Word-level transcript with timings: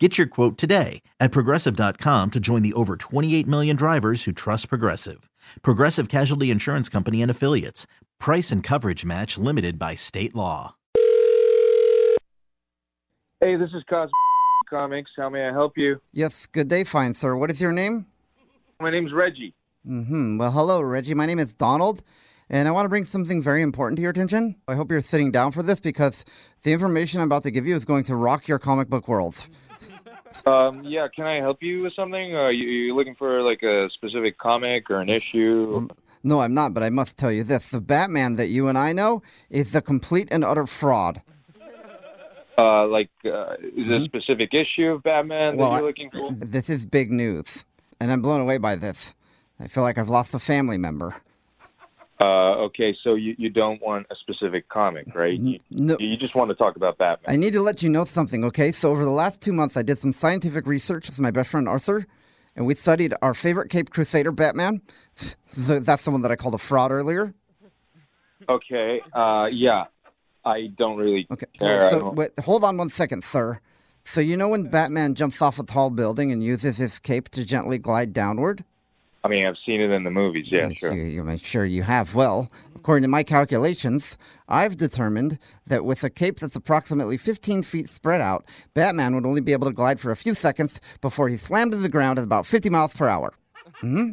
Get 0.00 0.18
your 0.18 0.26
quote 0.26 0.58
today 0.58 1.02
at 1.20 1.30
progressive.com 1.30 2.32
to 2.32 2.40
join 2.40 2.62
the 2.62 2.72
over 2.72 2.96
28 2.96 3.46
million 3.46 3.76
drivers 3.76 4.24
who 4.24 4.32
trust 4.32 4.68
Progressive. 4.68 5.30
Progressive 5.62 6.08
Casualty 6.08 6.50
Insurance 6.50 6.88
Company 6.88 7.22
and 7.22 7.30
Affiliates. 7.30 7.86
Price 8.18 8.50
and 8.50 8.60
coverage 8.60 9.04
match 9.04 9.38
limited 9.38 9.78
by 9.78 9.94
state 9.94 10.34
law. 10.34 10.74
Hey, 13.40 13.54
this 13.54 13.70
is 13.72 13.84
Cosmo 13.88 14.10
Comics. 14.68 15.12
How 15.16 15.28
may 15.28 15.46
I 15.46 15.52
help 15.52 15.78
you? 15.78 16.00
Yes, 16.12 16.46
good 16.46 16.66
day, 16.66 16.82
fine 16.82 17.14
sir. 17.14 17.36
What 17.36 17.52
is 17.52 17.60
your 17.60 17.72
name? 17.72 18.06
My 18.80 18.90
name's 18.90 19.12
Reggie. 19.12 19.54
Mm-hmm. 19.86 20.38
Well, 20.38 20.50
hello, 20.50 20.80
Reggie. 20.80 21.14
My 21.14 21.26
name 21.26 21.38
is 21.38 21.54
Donald, 21.54 22.02
and 22.50 22.66
I 22.66 22.72
want 22.72 22.86
to 22.86 22.88
bring 22.88 23.04
something 23.04 23.40
very 23.40 23.62
important 23.62 23.98
to 23.98 24.02
your 24.02 24.10
attention. 24.10 24.56
I 24.66 24.74
hope 24.74 24.90
you're 24.90 25.02
sitting 25.02 25.30
down 25.30 25.52
for 25.52 25.62
this 25.62 25.78
because 25.78 26.24
the 26.62 26.72
information 26.72 27.20
I'm 27.20 27.28
about 27.28 27.44
to 27.44 27.52
give 27.52 27.64
you 27.64 27.76
is 27.76 27.84
going 27.84 28.02
to 28.04 28.16
rock 28.16 28.48
your 28.48 28.58
comic 28.58 28.88
book 28.88 29.06
world. 29.06 29.36
Um, 30.46 30.84
yeah, 30.84 31.08
can 31.08 31.26
I 31.26 31.36
help 31.36 31.62
you 31.62 31.82
with 31.82 31.94
something? 31.94 32.34
Are 32.34 32.52
you, 32.52 32.66
you 32.66 32.94
looking 32.94 33.14
for 33.14 33.42
like 33.42 33.62
a 33.62 33.88
specific 33.90 34.38
comic 34.38 34.90
or 34.90 35.00
an 35.00 35.08
issue? 35.08 35.88
No, 36.22 36.40
I'm 36.40 36.54
not, 36.54 36.72
but 36.74 36.82
I 36.82 36.90
must 36.90 37.16
tell 37.16 37.30
you 37.30 37.44
this. 37.44 37.68
The 37.68 37.80
Batman 37.80 38.36
that 38.36 38.48
you 38.48 38.68
and 38.68 38.78
I 38.78 38.92
know 38.92 39.22
is 39.50 39.72
the 39.72 39.82
complete 39.82 40.28
and 40.30 40.44
utter 40.44 40.66
fraud. 40.66 41.22
Uh, 42.56 42.86
like, 42.86 43.10
uh, 43.24 43.54
is 43.60 43.90
it 43.90 44.02
a 44.02 44.04
specific 44.04 44.54
issue 44.54 44.86
of 44.92 45.02
Batman 45.02 45.56
that 45.56 45.62
Mm-hmm. 45.62 45.76
You're 45.76 45.86
looking 45.86 46.10
for? 46.10 46.32
This 46.32 46.70
is 46.70 46.86
big 46.86 47.10
news, 47.10 47.64
and 48.00 48.12
I'm 48.12 48.22
blown 48.22 48.40
away 48.40 48.58
by 48.58 48.76
this. 48.76 49.12
I 49.58 49.66
feel 49.66 49.82
like 49.82 49.98
I've 49.98 50.08
lost 50.08 50.34
a 50.34 50.38
family 50.38 50.78
member. 50.78 51.16
Uh, 52.20 52.52
okay, 52.66 52.96
so 53.02 53.14
you, 53.16 53.34
you 53.38 53.50
don't 53.50 53.82
want 53.82 54.06
a 54.10 54.14
specific 54.16 54.68
comic, 54.68 55.12
right? 55.14 55.38
You, 55.40 55.58
No, 55.70 55.96
you 55.98 56.16
just 56.16 56.34
want 56.36 56.48
to 56.50 56.54
talk 56.54 56.76
about 56.76 56.96
Batman. 56.96 57.34
I 57.34 57.36
need 57.36 57.54
to 57.54 57.60
let 57.62 57.82
you 57.82 57.88
know 57.88 58.04
something, 58.04 58.44
okay? 58.44 58.70
So, 58.70 58.90
over 58.92 59.04
the 59.04 59.10
last 59.10 59.40
two 59.40 59.52
months, 59.52 59.76
I 59.76 59.82
did 59.82 59.98
some 59.98 60.12
scientific 60.12 60.64
research 60.66 61.08
with 61.08 61.18
my 61.18 61.32
best 61.32 61.50
friend 61.50 61.68
Arthur, 61.68 62.06
and 62.54 62.66
we 62.66 62.76
studied 62.76 63.14
our 63.20 63.34
favorite 63.34 63.68
Cape 63.68 63.90
Crusader 63.90 64.30
Batman. 64.30 64.80
That's 65.56 66.04
the 66.04 66.10
one 66.12 66.22
that 66.22 66.30
I 66.30 66.36
called 66.36 66.54
a 66.54 66.58
fraud 66.58 66.92
earlier. 66.92 67.34
Okay, 68.48 69.00
uh, 69.12 69.48
yeah, 69.50 69.86
I 70.44 70.68
don't 70.76 70.96
really 70.96 71.26
Okay. 71.32 71.46
care. 71.58 71.90
So, 71.90 72.10
wait, 72.10 72.30
hold 72.38 72.62
on 72.62 72.76
one 72.76 72.90
second, 72.90 73.24
sir. 73.24 73.58
So, 74.04 74.20
you 74.20 74.36
know 74.36 74.48
when 74.48 74.64
Batman 74.70 75.14
jumps 75.14 75.42
off 75.42 75.58
a 75.58 75.64
tall 75.64 75.90
building 75.90 76.30
and 76.30 76.44
uses 76.44 76.76
his 76.76 76.98
cape 77.00 77.28
to 77.30 77.44
gently 77.44 77.78
glide 77.78 78.12
downward? 78.12 78.64
I 79.24 79.28
mean, 79.28 79.46
I've 79.46 79.56
seen 79.64 79.80
it 79.80 79.90
in 79.90 80.04
the 80.04 80.10
movies. 80.10 80.48
Yeah, 80.50 80.66
I'm 80.66 80.74
sure. 80.74 80.92
You, 80.92 81.38
sure 81.38 81.64
you 81.64 81.82
have. 81.82 82.14
Well, 82.14 82.52
according 82.76 83.02
to 83.02 83.08
my 83.08 83.22
calculations, 83.22 84.18
I've 84.48 84.76
determined 84.76 85.38
that 85.66 85.86
with 85.86 86.04
a 86.04 86.10
cape 86.10 86.40
that's 86.40 86.54
approximately 86.54 87.16
15 87.16 87.62
feet 87.62 87.88
spread 87.88 88.20
out, 88.20 88.44
Batman 88.74 89.14
would 89.14 89.24
only 89.24 89.40
be 89.40 89.52
able 89.52 89.66
to 89.66 89.72
glide 89.72 89.98
for 89.98 90.10
a 90.10 90.16
few 90.16 90.34
seconds 90.34 90.78
before 91.00 91.30
he 91.30 91.38
slammed 91.38 91.72
to 91.72 91.78
the 91.78 91.88
ground 91.88 92.18
at 92.18 92.24
about 92.24 92.44
50 92.44 92.68
miles 92.68 92.92
per 92.92 93.08
hour. 93.08 93.32
Hmm? 93.80 94.10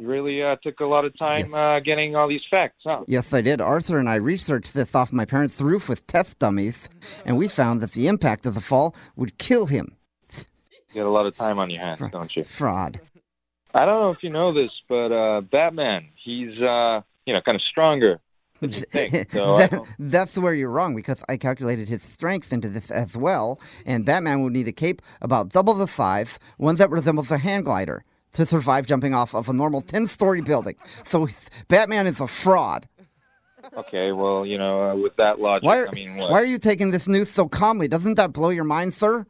You 0.00 0.06
really 0.06 0.42
uh, 0.42 0.56
took 0.62 0.80
a 0.80 0.86
lot 0.86 1.04
of 1.04 1.18
time 1.18 1.52
uh, 1.52 1.80
getting 1.80 2.16
all 2.16 2.26
these 2.26 2.44
facts, 2.50 2.82
huh? 2.84 3.04
Yes, 3.06 3.34
I 3.34 3.42
did. 3.42 3.60
Arthur 3.60 3.98
and 3.98 4.08
I 4.08 4.14
researched 4.14 4.72
this 4.72 4.94
off 4.94 5.12
my 5.12 5.26
parents' 5.26 5.60
roof 5.60 5.90
with 5.90 6.06
test 6.06 6.38
dummies, 6.38 6.88
and 7.26 7.36
we 7.36 7.48
found 7.48 7.82
that 7.82 7.92
the 7.92 8.06
impact 8.06 8.46
of 8.46 8.54
the 8.54 8.60
fall 8.62 8.94
would 9.14 9.36
kill 9.36 9.66
him. 9.66 9.96
You 10.94 11.02
got 11.02 11.06
a 11.06 11.10
lot 11.10 11.26
of 11.26 11.36
time 11.36 11.58
on 11.58 11.68
your 11.68 11.82
hands, 11.82 12.00
don't 12.10 12.34
you? 12.34 12.44
Fraud. 12.44 13.00
I 13.78 13.86
don't 13.86 14.00
know 14.02 14.10
if 14.10 14.22
you 14.22 14.30
know 14.30 14.52
this, 14.52 14.72
but 14.88 15.12
uh, 15.12 15.40
Batman, 15.40 16.08
he's 16.16 16.60
uh, 16.60 17.02
you 17.26 17.32
know 17.34 17.40
kind 17.40 17.56
of 17.56 17.62
stronger 17.62 18.20
think. 18.66 19.30
So 19.32 19.58
That- 19.58 19.82
that's 19.98 20.36
where 20.36 20.54
you're 20.54 20.70
wrong 20.70 20.94
because 20.96 21.22
I 21.28 21.36
calculated 21.36 21.88
his 21.88 22.02
strength 22.02 22.52
into 22.52 22.68
this 22.68 22.90
as 22.90 23.16
well, 23.16 23.60
and 23.86 24.04
Batman 24.04 24.42
would 24.42 24.52
need 24.52 24.68
a 24.68 24.72
cape 24.72 25.00
about 25.20 25.50
double 25.50 25.74
the 25.74 25.86
size, 25.86 26.38
one 26.56 26.76
that 26.76 26.90
resembles 26.90 27.30
a 27.30 27.38
hand 27.38 27.64
glider, 27.64 28.04
to 28.32 28.46
survive 28.46 28.86
jumping 28.86 29.14
off 29.14 29.34
of 29.34 29.48
a 29.48 29.52
normal 29.52 29.80
10 29.80 30.06
story 30.08 30.40
building. 30.40 30.74
So 31.04 31.28
Batman 31.68 32.06
is 32.06 32.20
a 32.20 32.26
fraud. 32.26 32.88
okay, 33.76 34.12
well, 34.12 34.44
you 34.46 34.58
know, 34.58 34.90
uh, 34.90 34.94
with 34.96 35.16
that 35.16 35.40
logic, 35.40 35.64
Why 35.66 35.80
are, 35.80 35.88
I 35.88 35.92
mean, 35.92 36.16
why 36.16 36.40
are 36.40 36.44
you 36.44 36.58
taking 36.58 36.90
this 36.90 37.06
news 37.08 37.30
so 37.30 37.48
calmly? 37.48 37.88
Doesn't 37.88 38.14
that 38.14 38.32
blow 38.32 38.50
your 38.50 38.64
mind, 38.64 38.94
sir? 38.94 39.26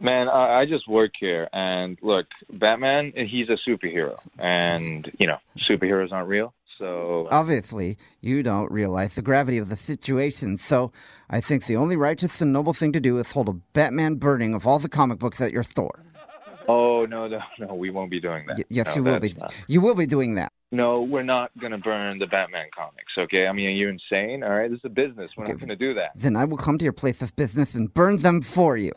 Man, 0.00 0.28
I, 0.28 0.60
I 0.60 0.66
just 0.66 0.86
work 0.88 1.12
here, 1.18 1.48
and 1.52 1.98
look, 2.02 2.26
Batman, 2.52 3.12
he's 3.16 3.48
a 3.48 3.56
superhero, 3.68 4.18
and 4.38 5.10
you 5.18 5.26
know, 5.26 5.38
superheroes 5.58 6.12
aren't 6.12 6.28
real. 6.28 6.54
So 6.78 7.28
Obviously, 7.30 7.96
you 8.20 8.42
don't 8.42 8.70
realize 8.72 9.14
the 9.14 9.22
gravity 9.22 9.58
of 9.58 9.68
the 9.68 9.76
situation, 9.76 10.58
so 10.58 10.90
I 11.30 11.40
think 11.40 11.66
the 11.66 11.76
only 11.76 11.94
righteous 11.96 12.40
and 12.40 12.52
noble 12.52 12.72
thing 12.74 12.92
to 12.92 13.00
do 13.00 13.16
is 13.18 13.30
hold 13.30 13.48
a 13.48 13.52
Batman 13.52 14.16
burning 14.16 14.54
of 14.54 14.66
all 14.66 14.80
the 14.80 14.88
comic 14.88 15.18
books 15.20 15.40
at 15.40 15.52
your 15.52 15.62
store. 15.62 16.00
oh 16.66 17.06
no, 17.06 17.28
no, 17.28 17.40
no, 17.60 17.74
we 17.74 17.90
won't 17.90 18.10
be 18.10 18.20
doing 18.20 18.46
that. 18.46 18.58
Y- 18.58 18.64
yes, 18.70 18.86
No, 18.86 18.94
you 18.96 19.02
will 19.04 19.20
be. 19.20 19.34
not- 19.40 19.54
You 19.68 19.80
will 19.82 19.94
be 19.94 20.06
doing 20.06 20.34
that. 20.34 20.52
No, 20.72 21.02
we're 21.02 21.22
not 21.22 21.50
gonna 21.60 21.78
burn 21.78 22.18
the 22.18 22.26
Batman 22.26 22.66
comics. 22.76 23.12
Okay, 23.16 23.46
I 23.46 23.52
mean, 23.52 23.76
you're 23.76 23.88
you 23.90 23.98
insane? 24.10 24.42
All 24.42 24.50
right, 24.50 24.68
this 24.70 24.78
is 24.78 24.84
a 24.84 24.88
business. 24.88 25.30
We're 25.36 25.46
not 25.46 25.60
gonna 25.60 25.76
do 25.76 25.94
that. 25.94 26.10
Then 26.16 26.34
I 26.36 26.44
will 26.44 26.56
come 26.56 26.78
to 26.78 26.82
your 26.84 26.92
place 26.92 27.22
of 27.22 27.34
business 27.36 27.74
and 27.74 27.92
burn 27.94 28.16
them 28.18 28.40
for 28.40 28.76
you. 28.76 28.90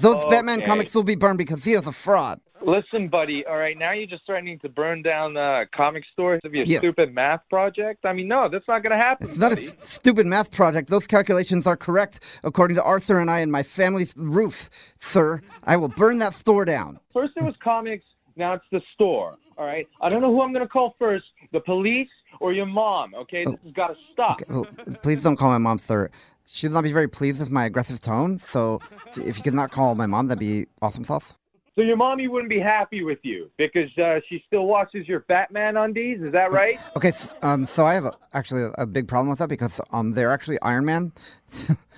Those 0.00 0.24
Batman 0.26 0.62
comics 0.62 0.94
will 0.94 1.02
be 1.02 1.16
burned 1.16 1.38
because 1.38 1.64
he 1.64 1.72
is 1.72 1.86
a 1.86 1.92
fraud. 1.92 2.40
Listen, 2.62 3.08
buddy. 3.08 3.44
All 3.46 3.58
right, 3.58 3.76
now 3.76 3.90
you're 3.90 4.06
just 4.06 4.24
threatening 4.24 4.58
to 4.60 4.68
burn 4.70 5.02
down 5.02 5.36
uh, 5.36 5.64
comic 5.74 6.04
stores 6.10 6.40
of 6.44 6.54
your 6.54 6.64
Yes. 6.64 6.78
stupid 6.78 7.12
math 7.12 7.40
project. 7.50 8.06
I 8.06 8.14
mean, 8.14 8.26
no, 8.28 8.48
that's 8.48 8.66
not 8.68 8.82
going 8.82 8.92
to 8.92 8.96
happen. 8.96 9.26
It's 9.28 9.36
not 9.36 9.52
a 9.52 9.56
buddy. 9.56 9.66
s- 9.68 9.76
stupid 9.82 10.26
math 10.26 10.50
project. 10.50 10.88
Those 10.88 11.06
calculations 11.06 11.66
are 11.66 11.76
correct 11.76 12.20
according 12.42 12.76
to 12.76 12.82
Arthur 12.82 13.18
and 13.18 13.30
I 13.30 13.40
and 13.40 13.52
my 13.52 13.62
family's 13.64 14.14
roof, 14.16 14.70
sir. 14.98 15.42
I 15.64 15.76
will 15.76 15.88
burn 15.88 16.18
that 16.18 16.32
store 16.34 16.64
down. 16.64 17.00
First 17.12 17.34
it 17.36 17.42
was 17.42 17.54
comics, 17.62 18.06
now 18.36 18.54
it's 18.54 18.64
the 18.70 18.82
store. 18.94 19.36
All 19.56 19.64
right, 19.66 19.86
I 20.00 20.08
don't 20.08 20.20
know 20.20 20.32
who 20.32 20.42
I'm 20.42 20.52
going 20.52 20.64
to 20.64 20.68
call 20.68 20.96
first, 20.98 21.26
the 21.52 21.60
police 21.60 22.08
or 22.40 22.52
your 22.52 22.66
mom. 22.66 23.14
Okay, 23.14 23.44
this 23.44 23.54
has 23.64 23.72
got 23.72 23.88
to 23.88 23.96
stop. 24.12 24.40
Oh, 24.50 24.64
please 25.02 25.22
don't 25.22 25.36
call 25.36 25.50
my 25.50 25.58
mom 25.58 25.78
sir. 25.78 26.10
She'll 26.46 26.72
not 26.72 26.82
be 26.84 26.92
very 26.92 27.08
pleased 27.08 27.38
with 27.40 27.50
my 27.50 27.64
aggressive 27.64 28.00
tone, 28.02 28.38
so 28.38 28.80
if- 29.16 29.18
if 29.18 29.36
you 29.38 29.42
could 29.44 29.54
not 29.54 29.70
call 29.70 29.94
my 29.94 30.06
mom, 30.06 30.26
that'd 30.26 30.38
be 30.40 30.66
awesome 30.82 31.04
sauce. 31.04 31.34
So 31.76 31.80
your 31.82 31.96
mommy 31.96 32.28
wouldn't 32.28 32.50
be 32.50 32.60
happy 32.60 33.02
with 33.02 33.18
you 33.24 33.50
because 33.56 33.90
uh, 33.98 34.20
she 34.28 34.44
still 34.46 34.66
watches 34.66 35.08
your 35.08 35.20
Batman 35.20 35.76
undies. 35.76 36.20
Is 36.22 36.30
that 36.30 36.52
right? 36.52 36.78
Okay, 36.96 37.10
um, 37.42 37.66
so 37.66 37.84
I 37.84 37.94
have 37.94 38.04
a, 38.04 38.12
actually 38.32 38.62
a, 38.62 38.70
a 38.78 38.86
big 38.86 39.08
problem 39.08 39.30
with 39.30 39.40
that 39.40 39.48
because 39.48 39.80
um, 39.90 40.12
they're 40.12 40.30
actually 40.30 40.60
Iron 40.62 40.84
Man. 40.84 41.10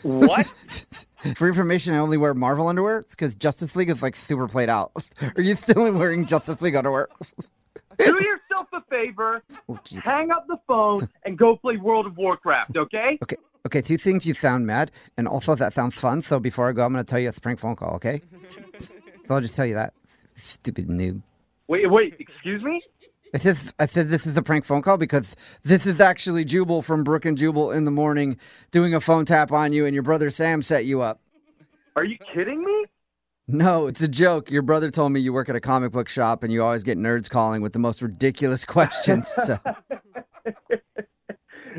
what? 0.02 0.50
For 1.34 1.48
information, 1.48 1.94
I 1.94 1.98
only 1.98 2.16
wear 2.16 2.34
Marvel 2.34 2.68
underwear 2.68 3.04
because 3.10 3.34
Justice 3.34 3.74
League 3.76 3.90
is 3.90 4.02
like 4.02 4.14
super 4.16 4.46
played 4.48 4.68
out. 4.68 4.92
Are 5.36 5.42
you 5.42 5.56
still 5.56 5.90
wearing 5.92 6.26
Justice 6.26 6.60
League 6.62 6.76
underwear? 6.76 7.08
Do 7.98 8.04
yourself 8.04 8.66
a 8.74 8.82
favor, 8.90 9.42
Oh, 9.68 9.78
hang 10.02 10.30
up 10.30 10.46
the 10.46 10.58
phone, 10.66 11.08
and 11.24 11.38
go 11.38 11.56
play 11.56 11.78
World 11.78 12.04
of 12.06 12.16
Warcraft. 12.18 12.76
Okay? 12.76 13.18
Okay, 13.22 13.36
okay. 13.66 13.80
Two 13.80 13.96
things: 13.96 14.26
you 14.26 14.34
sound 14.34 14.66
mad, 14.66 14.90
and 15.16 15.26
also 15.26 15.54
that 15.54 15.72
sounds 15.72 15.94
fun. 15.94 16.20
So 16.20 16.38
before 16.38 16.68
I 16.68 16.72
go, 16.72 16.84
I'm 16.84 16.92
going 16.92 17.02
to 17.04 17.08
tell 17.08 17.18
you 17.18 17.30
a 17.30 17.32
prank 17.32 17.58
phone 17.58 17.74
call. 17.74 17.94
Okay? 17.94 18.20
so 18.78 19.34
I'll 19.34 19.40
just 19.40 19.56
tell 19.56 19.64
you 19.66 19.74
that. 19.74 19.94
Stupid 20.36 20.88
noob. 20.88 21.22
Wait, 21.68 21.90
wait. 21.90 22.14
Excuse 22.18 22.62
me. 22.62 22.82
It 23.34 23.42
says, 23.42 23.72
I 23.78 23.86
said 23.86 24.08
this 24.08 24.26
is 24.26 24.36
a 24.36 24.42
prank 24.42 24.64
phone 24.64 24.82
call 24.82 24.96
because 24.98 25.34
this 25.62 25.84
is 25.86 26.00
actually 26.00 26.44
Jubal 26.44 26.80
from 26.82 27.04
Brooke 27.04 27.24
and 27.26 27.36
Jubal 27.36 27.70
in 27.72 27.84
the 27.84 27.90
morning 27.90 28.38
doing 28.70 28.94
a 28.94 29.00
phone 29.00 29.24
tap 29.24 29.52
on 29.52 29.72
you, 29.72 29.84
and 29.84 29.94
your 29.94 30.02
brother 30.02 30.30
Sam 30.30 30.62
set 30.62 30.84
you 30.84 31.02
up. 31.02 31.20
Are 31.96 32.04
you 32.04 32.16
kidding 32.32 32.62
me? 32.62 32.84
No, 33.48 33.86
it's 33.86 34.02
a 34.02 34.08
joke. 34.08 34.50
Your 34.50 34.62
brother 34.62 34.90
told 34.90 35.12
me 35.12 35.20
you 35.20 35.32
work 35.32 35.48
at 35.48 35.56
a 35.56 35.60
comic 35.60 35.92
book 35.92 36.08
shop 36.08 36.42
and 36.42 36.52
you 36.52 36.62
always 36.64 36.82
get 36.82 36.98
nerds 36.98 37.30
calling 37.30 37.62
with 37.62 37.72
the 37.72 37.78
most 37.78 38.02
ridiculous 38.02 38.64
questions. 38.64 39.28
So, 39.44 39.58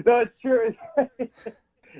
No, 0.06 0.20
it's 0.20 0.32
true. 0.42 0.74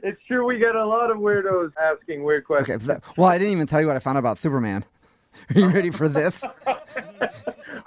it's 0.04 0.22
true. 0.28 0.46
We 0.46 0.58
get 0.60 0.76
a 0.76 0.86
lot 0.86 1.10
of 1.12 1.18
weirdos 1.18 1.72
asking 1.82 2.24
weird 2.24 2.46
questions. 2.46 2.86
that- 2.86 3.04
well, 3.18 3.28
I 3.28 3.38
didn't 3.38 3.54
even 3.54 3.68
tell 3.68 3.82
you 3.82 3.88
what 3.88 3.96
I 3.96 4.00
found 4.00 4.18
out 4.18 4.22
about 4.22 4.38
Superman. 4.38 4.86
Are 5.56 5.60
you 5.60 5.68
ready 5.68 5.90
for 5.92 6.08
this? 6.08 6.42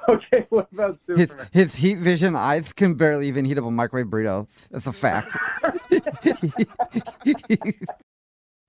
Okay, 0.08 0.47
what 0.49 0.69
about 0.73 0.99
His, 1.06 1.32
his 1.52 1.75
heat 1.76 1.99
vision 1.99 2.35
eyes 2.35 2.73
can 2.73 2.94
barely 2.94 3.29
even 3.29 3.44
heat 3.44 3.58
up 3.58 3.64
a 3.64 3.70
microwave 3.70 4.06
burrito. 4.06 4.49
That's 4.70 4.87
a 4.87 4.93
fact. 4.93 5.37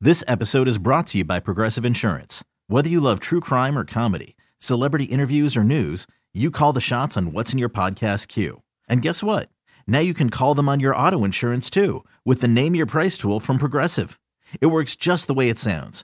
This 0.03 0.23
episode 0.27 0.67
is 0.67 0.79
brought 0.79 1.05
to 1.07 1.19
you 1.19 1.25
by 1.25 1.39
Progressive 1.39 1.85
Insurance. 1.85 2.43
Whether 2.65 2.89
you 2.89 2.99
love 2.99 3.19
true 3.19 3.39
crime 3.39 3.77
or 3.77 3.85
comedy, 3.85 4.35
celebrity 4.57 5.03
interviews 5.05 5.55
or 5.55 5.63
news, 5.63 6.07
you 6.33 6.49
call 6.49 6.73
the 6.73 6.81
shots 6.81 7.15
on 7.15 7.33
what's 7.33 7.53
in 7.53 7.59
your 7.59 7.69
podcast 7.69 8.27
queue. 8.27 8.63
And 8.89 9.03
guess 9.03 9.21
what? 9.21 9.49
Now 9.85 9.99
you 9.99 10.15
can 10.15 10.31
call 10.31 10.55
them 10.55 10.67
on 10.67 10.79
your 10.79 10.95
auto 10.95 11.23
insurance 11.23 11.69
too 11.69 12.03
with 12.25 12.41
the 12.41 12.47
Name 12.47 12.73
Your 12.73 12.87
Price 12.87 13.15
tool 13.15 13.39
from 13.39 13.59
Progressive. 13.59 14.19
It 14.59 14.67
works 14.67 14.95
just 14.95 15.27
the 15.27 15.35
way 15.35 15.49
it 15.49 15.59
sounds. 15.59 16.03